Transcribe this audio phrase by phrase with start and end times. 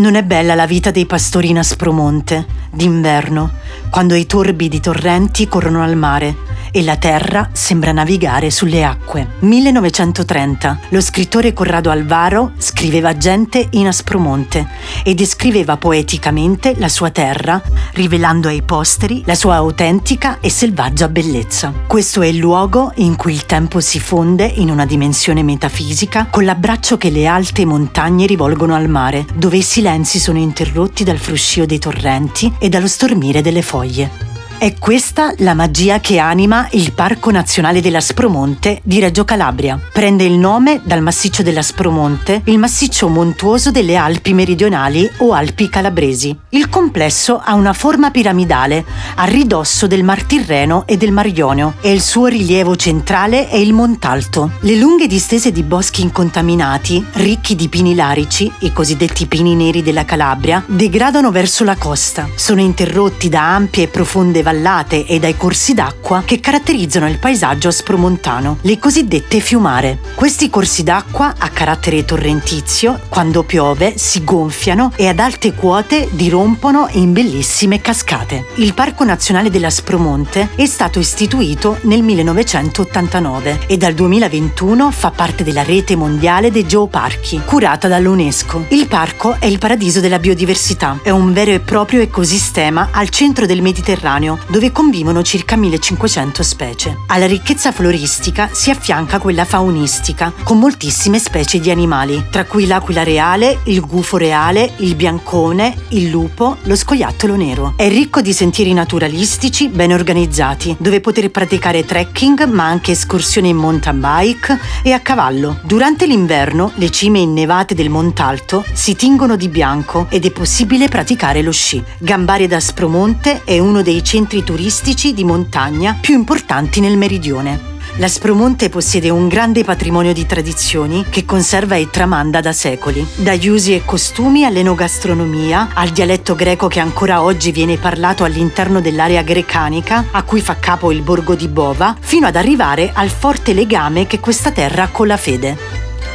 [0.00, 3.50] Non è bella la vita dei pastori in Aspromonte, d'inverno,
[3.90, 6.34] quando i torbidi torrenti corrono al mare
[6.70, 9.34] e la terra sembra navigare sulle acque.
[9.40, 10.80] 1930.
[10.90, 14.68] Lo scrittore Corrado Alvaro scriveva Gente in Aspromonte
[15.04, 17.60] e descriveva poeticamente la sua terra,
[17.92, 21.72] rivelando ai posteri la sua autentica e selvaggia bellezza.
[21.86, 26.44] Questo è il luogo in cui il tempo si fonde in una dimensione metafisica con
[26.44, 31.66] l'abbraccio che le alte montagne rivolgono al mare, dove i silenzi sono interrotti dal fruscio
[31.66, 34.29] dei torrenti e dallo stormire delle foglie.
[34.60, 39.80] È questa la magia che anima il Parco Nazionale dell'Aspromonte di Reggio Calabria.
[39.90, 46.36] Prende il nome dal massiccio dell'Aspromonte, il massiccio montuoso delle Alpi meridionali o Alpi calabresi.
[46.50, 48.84] Il complesso ha una forma piramidale,
[49.14, 53.56] a ridosso del Mar Tirreno e del Mar Ionio, e il suo rilievo centrale è
[53.56, 54.50] il Montalto.
[54.60, 60.04] Le lunghe distese di boschi incontaminati, ricchi di pini larici, i cosiddetti pini neri della
[60.04, 62.28] Calabria, degradano verso la costa.
[62.34, 67.68] Sono interrotti da ampie e profonde vallate e dai corsi d'acqua che caratterizzano il paesaggio
[67.68, 69.98] aspromontano, le cosiddette fiumare.
[70.14, 76.88] Questi corsi d'acqua a carattere torrentizio, quando piove, si gonfiano e ad alte quote dirompono
[76.92, 78.46] in bellissime cascate.
[78.56, 85.62] Il Parco Nazionale dell'Aspromonte è stato istituito nel 1989 e dal 2021 fa parte della
[85.62, 88.66] rete mondiale dei geoparchi, curata dall'UNESCO.
[88.70, 93.46] Il parco è il paradiso della biodiversità, è un vero e proprio ecosistema al centro
[93.46, 96.96] del Mediterraneo dove convivono circa 1500 specie.
[97.08, 103.02] Alla ricchezza floristica si affianca quella faunistica, con moltissime specie di animali, tra cui l'aquila
[103.02, 107.74] reale, il gufo reale, il biancone, il lupo, lo scoiattolo nero.
[107.76, 113.56] È ricco di sentieri naturalistici ben organizzati, dove poter praticare trekking ma anche escursioni in
[113.56, 115.58] mountain bike e a cavallo.
[115.64, 121.42] Durante l'inverno le cime innevate del Montalto si tingono di bianco ed è possibile praticare
[121.42, 121.82] lo sci.
[121.98, 127.78] Gambare da Spromonte è uno dei centri centri turistici di montagna più importanti nel meridione.
[127.96, 133.74] L'Aspromonte possiede un grande patrimonio di tradizioni che conserva e tramanda da secoli, dagli usi
[133.74, 140.22] e costumi all'enogastronomia, al dialetto greco che ancora oggi viene parlato all'interno dell'area grecanica, a
[140.22, 144.52] cui fa capo il borgo di Bova, fino ad arrivare al forte legame che questa
[144.52, 145.56] terra ha con la fede.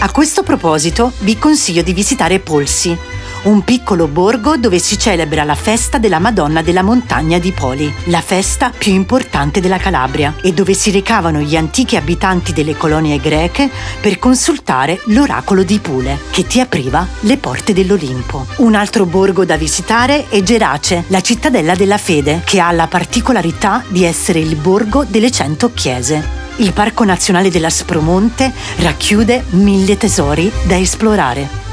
[0.00, 2.96] A questo proposito vi consiglio di visitare Polsi,
[3.42, 8.20] un piccolo borgo dove si celebra la festa della Madonna della Montagna di Poli, la
[8.20, 13.70] festa più importante della Calabria, e dove si recavano gli antichi abitanti delle colonie greche
[14.00, 18.46] per consultare l'oracolo di Pule, che ti apriva le porte dell'Olimpo.
[18.56, 23.82] Un altro borgo da visitare è Gerace, la cittadella della fede, che ha la particolarità
[23.88, 26.38] di essere il borgo delle cento chiese.
[26.56, 31.69] Il Parco Nazionale dell'Aspromonte racchiude mille tesori da esplorare.